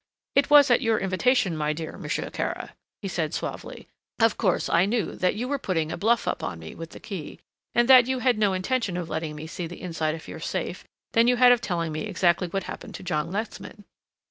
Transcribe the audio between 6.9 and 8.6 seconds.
key and that you had no more